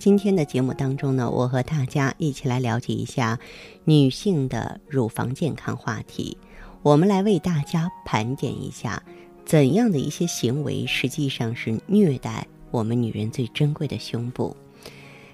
[0.00, 3.38] 今天的节目当中呢，我和大家一起来了解一下
[3.84, 6.38] 女性的乳房健康话题。
[6.80, 9.02] 我们来为大家盘点一下，
[9.44, 14.56] 怎样的一些行为实际上是虐待我们女人最珍贵的胸部。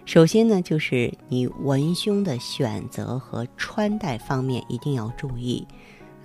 [0.04, 5.64] 首先呢，就是你文胸的选择和穿戴方面一定要注意。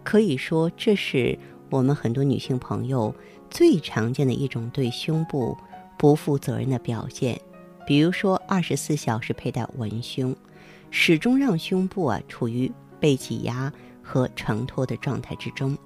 [0.04, 1.38] 可以说，这是
[1.70, 3.14] 我们很多女性朋友
[3.52, 5.56] 最常见的一种对胸部
[5.96, 7.40] 不负责任的表现。
[7.86, 10.36] 比如说，二十四小时佩戴文胸，
[10.92, 15.78] 始终让胸部啊处于被挤压和承托的状态之中。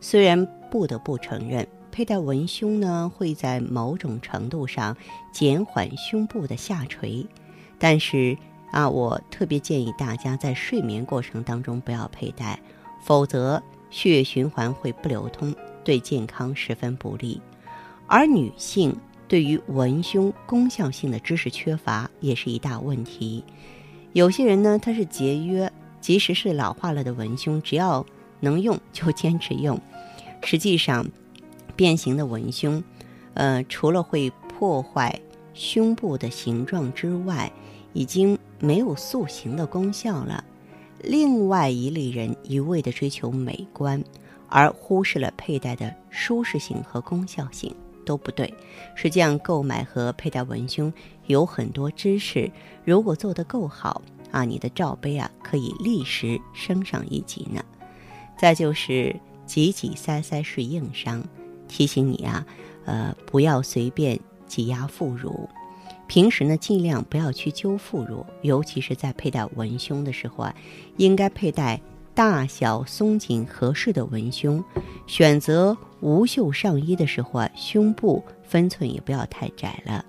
[0.00, 4.96] 虽然不得不承认，佩戴文胸呢会在某种程度上
[5.32, 7.26] 减缓胸部的下垂，
[7.78, 8.36] 但是
[8.72, 12.58] 啊，我特别建议大家在睡眠过程当中不要佩戴，
[13.02, 15.54] 否则血液循环会不流通，
[15.84, 17.40] 对健康十分不利。
[18.06, 18.94] 而女性。
[19.30, 23.44] 对于文胸功效性的知识缺乏也是一大问题。
[24.12, 28.04] 有些人呢，他是节约，即使是老化了的文胸，只要
[28.40, 29.80] 能用就坚持用。
[30.42, 31.06] 实际上，
[31.76, 32.82] 变形的文胸，
[33.34, 35.20] 呃，除了会破坏
[35.54, 37.52] 胸部的形状之外，
[37.92, 40.42] 已经没有塑形的功效了。
[41.04, 44.02] 另外一类人一味的追求美观，
[44.48, 47.72] 而忽视了佩戴的舒适性和功效性。
[48.04, 48.52] 都不对。
[48.94, 50.92] 实际上，购买和佩戴文胸
[51.26, 52.50] 有很多知识，
[52.84, 57.64] 如果做得够好啊，你的罩杯啊可以立时升上一级呢。
[58.38, 59.14] 再就是
[59.46, 61.22] 挤挤塞塞是硬伤，
[61.68, 62.46] 提醒你啊，
[62.84, 65.48] 呃，不要随便挤压副乳。
[66.06, 70.54] 平时呢，尽量不要去揪副乳，尤其是在佩戴文胸的时候啊，
[70.96, 71.80] 应该佩戴。
[72.14, 74.62] 大小松紧合适的文胸，
[75.06, 80.04] 选择无袖上衣的时候啊，胸部分寸也不要太窄了。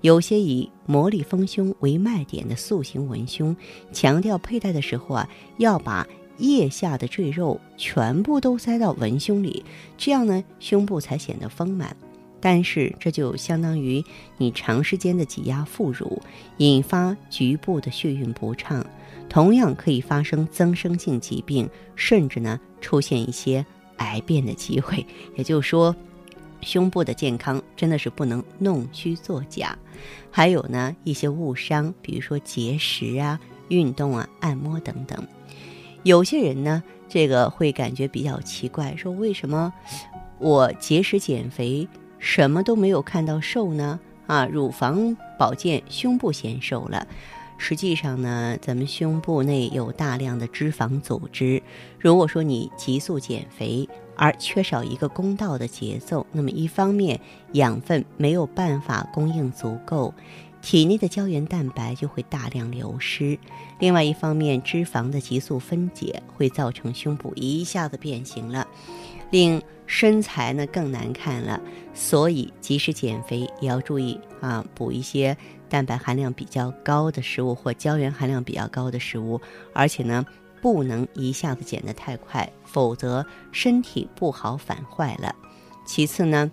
[0.00, 3.56] 有些以魔力丰胸为卖点的塑形文胸，
[3.92, 5.28] 强调佩戴的时候啊，
[5.58, 6.06] 要把
[6.38, 9.64] 腋下的赘肉全部都塞到文胸里，
[9.96, 11.96] 这样呢，胸部才显得丰满。
[12.38, 14.04] 但是这就相当于
[14.36, 16.22] 你长时间的挤压副乳，
[16.58, 18.86] 引发局部的血运不畅。
[19.28, 23.64] 同样可以发生增生性疾病，甚至呢出现一些
[23.98, 25.04] 癌变的机会。
[25.34, 25.94] 也就是说，
[26.60, 29.76] 胸部的健康真的是不能弄虚作假。
[30.30, 33.38] 还有呢一些误伤，比如说节食啊、
[33.68, 35.26] 运动啊、按摩等等。
[36.02, 39.72] 有些人呢，这个会感觉比较奇怪，说为什么
[40.38, 41.86] 我节食减肥
[42.18, 43.98] 什么都没有看到瘦呢？
[44.26, 47.06] 啊，乳房保健，胸部显瘦了。
[47.58, 51.62] 实际上呢，咱们胸部内有大量的脂肪组织。
[51.98, 57.18] 如果说你急速减肥而缺少一个公道的节奏，那么一方面
[57.52, 60.12] 养分没有办法供应足够，
[60.60, 63.38] 体内的胶原蛋白就会大量流失；
[63.78, 68.66] 另外一方面，脂肪的急速分解会造成胸部一下子变形了，
[69.30, 71.60] 令身材呢更难看了。
[71.94, 75.36] 所以，即使减肥也要注意啊，补一些。
[75.68, 79.40] 蛋白含量比较高的食物或胶原含量比较高的食物，
[79.72, 80.24] 而且呢，
[80.60, 85.34] 不能一下子减得太快，否则身体不好反坏了。
[85.84, 86.50] 其次呢，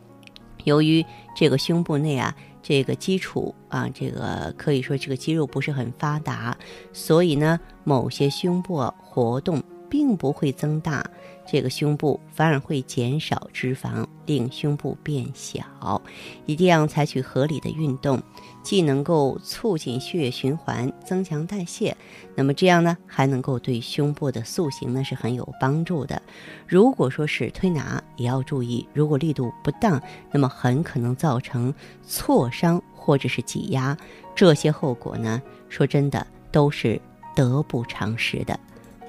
[0.63, 6.57] 由于这个胸部内啊，这个基础啊，这个可以说这个肌肉不是很发达，
[6.91, 11.03] 所以呢，某些胸部活动并不会增大。
[11.45, 16.01] 这个胸部反而会减少脂肪，令胸部变小。
[16.45, 18.17] 一定要采取合理的运动，
[18.63, 21.95] 既能够促进血液循环、增强代谢，
[22.35, 26.21] 那么这样呢，还能够对胸部的塑形呢是很有帮助的。
[26.65, 30.01] 如果说是推拿，也要注意，如果力度不当，
[30.31, 31.73] 那么很可能造成
[32.07, 33.95] 挫伤或者是挤压，
[34.33, 36.99] 这些后果呢，说真的都是
[37.35, 38.59] 得不偿失的。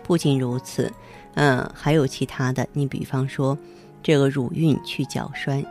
[0.02, 0.92] 不仅如此。
[1.36, 3.58] 嗯，还有其他的，你比方说，
[4.04, 5.64] 这个乳晕去角栓。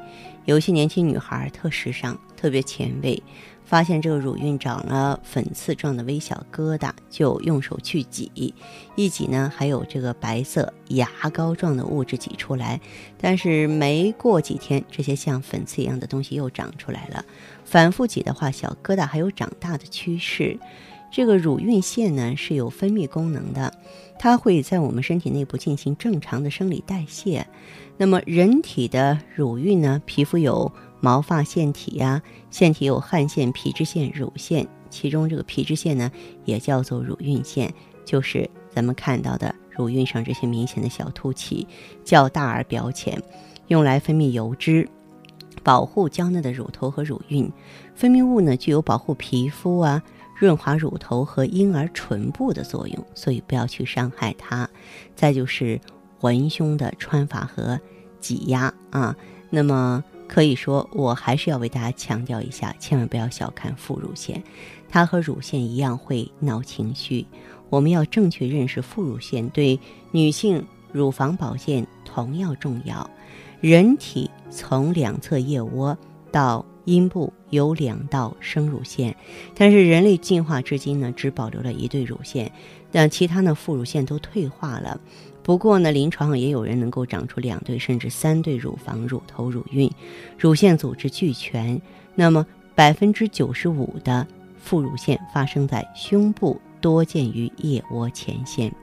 [0.44, 3.24] 有些年轻女孩特时尚，特别前卫。
[3.66, 8.54] 发现这个乳晕长了粉刺状的微小疙瘩，就用手去挤，
[8.96, 12.80] 一挤呢，还有这个白色牙膏状的物质挤出来。
[13.18, 17.26] 但是没过几天，这些像粉刺一样的东西又长出来了。
[17.64, 20.60] 反复挤的话，小疙瘩还有长大的趋势。
[21.10, 23.74] 这个乳晕腺呢是有分泌功能的，
[24.20, 27.48] 它会在我们身体内部进行正常的生理代谢。
[27.98, 30.72] 那么人体的乳晕呢，皮肤有。
[31.04, 36.10] 毛发腺体呀，腺体有汗腺、皮脂腺、乳腺，其中这个皮脂腺呢，
[36.46, 37.70] 也叫做乳晕腺，
[38.06, 41.68] 就是咱们看到的乳晕上这些明显的小凸起，
[42.06, 43.22] 较大而表浅，
[43.68, 44.88] 用来分泌油脂，
[45.62, 47.52] 保护娇嫩的乳头和乳晕。
[47.94, 50.02] 分泌物呢，具有保护皮肤啊、
[50.40, 54.70] 润滑乳头和婴儿唇部的作用，所以不要去伤害它。
[55.18, 55.82] 再就是
[56.22, 57.78] 文胸的穿法和
[58.22, 59.14] 挤压啊，
[59.50, 60.02] 那么。
[60.28, 64.42] 可以说，我还是要为大家强调一下，千万不要小看副乳腺，
[64.90, 67.26] 它和乳腺一样会闹情绪。
[67.70, 69.80] 我们要正确认识副乳腺对
[70.12, 73.10] 女性乳房保健同样重要。
[73.62, 75.98] 人体从两侧腋窝
[76.32, 79.16] 到阴部有两道生乳腺，
[79.56, 82.52] 但是人类进化至今呢，只保留了一对乳腺，
[82.92, 85.00] 但其他的副乳腺都退化了。
[85.44, 89.92] 不过呢，临床上也有人能够长出两对甚至三对乳房、乳头、乳晕，
[90.38, 91.80] 乳腺组织俱全。
[92.16, 94.26] 那么百分之九十五的
[94.58, 98.74] 副乳腺发生在胸部，多见于腋窝前线。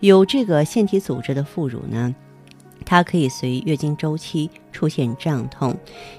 [0.00, 2.14] 有这个腺体组织的副乳呢？
[2.84, 5.76] 它可以随月经周期出现胀痛，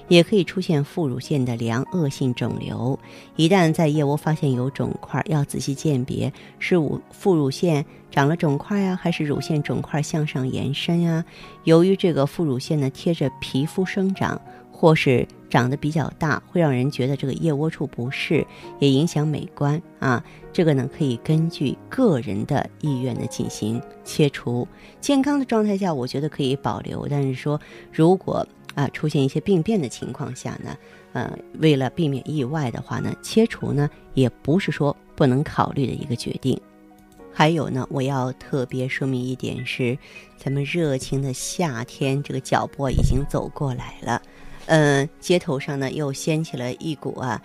[0.08, 2.98] 也可以出现副乳腺的良恶性肿瘤。
[3.36, 11.24] 一旦在腋窝发现有肿块，要仔细鉴别是乳副乳腺长了肿块呀，还是乳腺肿块向上延伸呀？
[11.64, 14.40] 由于这个副乳腺呢贴着皮肤生长，
[14.80, 18.46] 或是长得比较大，会让人觉得这个腋窝处不适，
[18.78, 20.22] 也影响美观啊。
[20.52, 24.68] 这个呢，可以根据个人的意愿呢进行切除。
[25.00, 27.08] 健康的状态下，我觉得可以保留。
[27.10, 27.60] 但是说，
[27.92, 28.46] 如果
[28.76, 30.76] 啊出现一些病变的情况下呢，
[31.12, 36.56] 呃，为了避免意外的话呢，切除呢也不是说不能考虑的一个决定。
[37.32, 39.98] 还有呢，我要特别说明一点是，
[40.36, 44.22] 咱们热情的夏天这个脚步已经走过来了。
[44.68, 47.42] 嗯，街头上呢又掀起了一股啊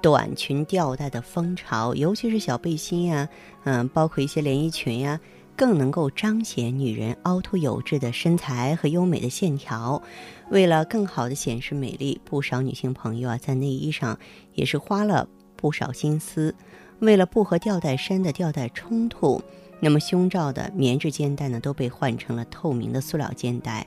[0.00, 3.28] 短裙吊带的风潮，尤其是小背心呀，
[3.64, 5.20] 嗯，包括一些连衣裙呀，
[5.54, 10.02] 更能够彰显女人凹凸有致的身材和优美的线条。
[10.50, 14.18] 为了更好的显示美丽，不少女性朋友啊在内衣上
[14.54, 16.54] 也是花了不少心思。
[17.00, 19.42] 为了不和吊带衫的吊带冲突。
[19.84, 23.86] 那么胸罩的棉质肩带呢，都被换成了透明的塑料肩带，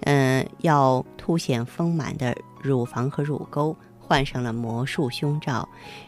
[0.00, 5.66] 嗯，要凸显丰满的乳房和乳沟，换上了魔术胸罩。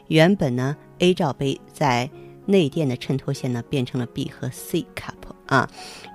[0.09, 2.11] 原本呢，A 罩杯在
[2.45, 5.67] 内垫的衬托下呢，变成了 B 和 C cup 啊，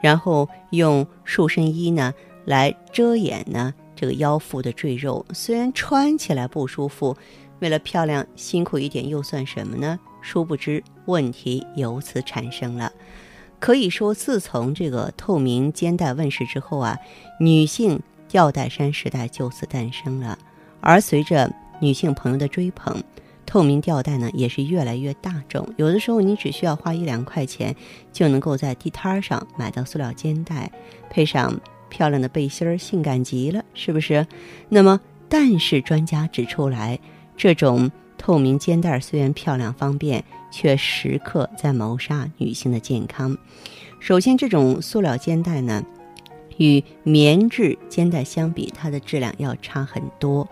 [0.03, 2.13] 然后用束身衣呢
[2.45, 7.17] 来遮掩呢这个腰腹的赘肉，虽然穿起来不舒服，
[7.59, 9.99] 为了漂亮辛苦一点又算什么呢？
[10.25, 12.91] 殊不知，问题由此产生了。
[13.59, 16.97] 可以说，自从这个透明肩带问世之后啊，
[17.39, 20.37] 女性吊带衫时代就此诞生了。
[20.81, 23.01] 而随着女性朋友的追捧，
[23.45, 25.67] 透明吊带呢也是越来越大众。
[25.77, 27.75] 有的时候，你只需要花一两块钱，
[28.11, 30.71] 就能够在地摊上买到塑料肩带，
[31.09, 31.57] 配上
[31.87, 34.25] 漂亮的背心儿，性感极了，是不是？
[34.69, 34.99] 那么，
[35.29, 36.99] 但是专家指出来，
[37.37, 37.91] 这种。
[38.25, 43.37] 透明肩带虽然漂亮方便，却时刻在谋杀女性的健康。
[43.99, 45.83] 首先，这种塑料肩带呢，
[46.57, 50.49] 与棉质肩带相比，它的质量要差很多。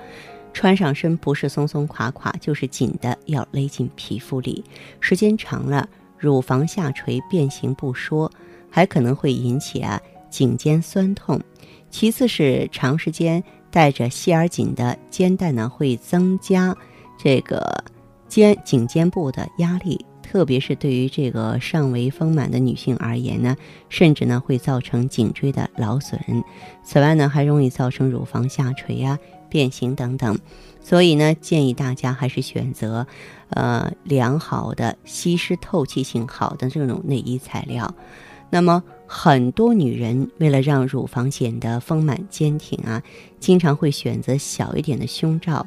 [0.53, 4.63] 穿上身不是松松垮垮，就是紧的要勒进皮肤里。
[4.99, 5.89] 时间长了，
[6.19, 8.31] 乳房下垂变形不说，
[8.69, 9.99] 还可能会引起啊
[10.29, 11.41] 颈肩酸痛。
[11.89, 16.77] 其次是长时间带着细而紧的肩带呢，会增加。
[17.17, 17.83] 这个
[18.27, 23.55] 肩颈肩部的压力，特别是对于这个上围丰满的女性而言呢，
[23.89, 26.19] 甚至呢会造成颈椎的劳损。
[26.83, 29.17] 此外呢，还容易造成乳房下垂啊、
[29.49, 30.37] 变形等等。
[30.81, 33.07] 所以呢，建议大家还是选择，
[33.49, 37.93] 呃，良好的、吸湿透气性好的这种内衣材料。
[38.49, 43.01] 那么，很多女人为了让乳房显得丰满坚挺啊，
[43.39, 45.65] 经常会选择小一点的胸罩。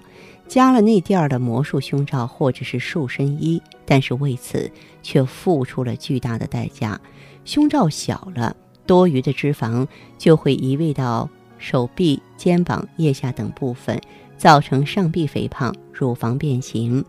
[0.49, 4.71] 加了内垫的魔术胸罩或者是束身衣，但是为此
[5.03, 7.01] 却付出了巨大的代价。
[7.45, 9.87] 胸罩小了，多余的脂肪
[10.19, 14.01] 就会移位到手臂、肩膀、腋下等部分，
[14.37, 17.05] 造成上臂肥胖、乳房变形。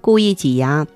[0.00, 0.86] 故意挤压、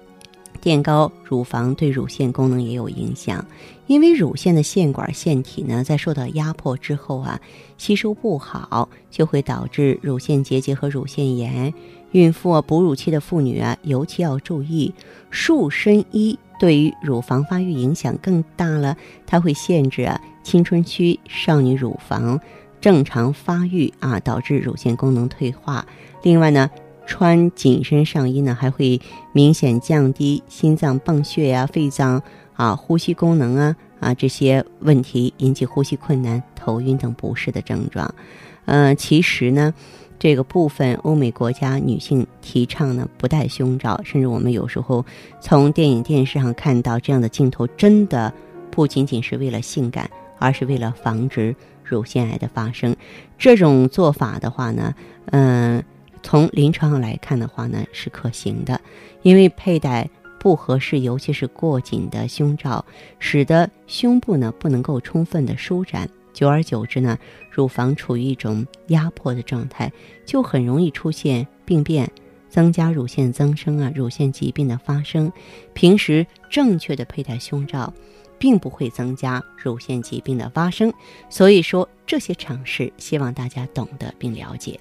[0.65, 3.45] 垫高乳房对乳腺功能也有影响，
[3.87, 7.39] 因为乳腺的腺管腺体呢，在受到压迫之后啊，
[7.77, 11.75] 吸收不好，就会导致乳腺结节和乳腺炎。
[12.13, 14.95] 孕妇啊，哺乳期的妇女啊，尤其要注意，
[15.31, 22.41] 束身衣对于乳房发育影响更大了，它会限制啊青春期少女乳房
[22.81, 25.85] 正常发育啊，导致乳腺功能退化。
[26.23, 26.71] 另外呢，
[27.07, 29.01] 穿紧身上衣呢，还会
[29.33, 32.23] 明显降低心脏泵血呀、肺脏
[32.55, 38.15] 啊、呼吸功能啊啊这些问题，引起呼吸困难、头晕等不适的症状。
[38.67, 39.73] 嗯，其实呢。
[40.17, 45.05] 这个部分，欧美国家女性提倡呢不戴胸罩，甚至我们有时候
[45.39, 48.33] 从电影、电视上看到这样的镜头，真的
[48.71, 50.09] 不仅仅是为了性感，
[50.39, 52.97] 而是为了防止乳腺癌的发生。
[53.37, 54.95] 这种做法的话呢，
[55.27, 55.83] 嗯，
[56.25, 58.81] 从临床上来看的话呢是可行的，
[59.23, 60.09] 因为佩戴
[60.41, 62.85] 不合适，尤其是过紧的胸罩，
[63.19, 66.09] 使得胸部呢不能够充分的舒展。
[66.33, 67.17] 久而久之呢，
[67.51, 69.93] 乳房处于一种压迫的状态，
[70.27, 72.11] 就很容易出现病变，
[72.49, 75.31] 增加乳腺增生啊，乳腺疾病的发生。
[75.75, 77.93] 平时正确的佩戴胸罩，
[78.39, 80.93] 并不会增加乳腺疾病的发生。
[81.29, 84.81] 所以说这些常识，希望大家懂得并了解。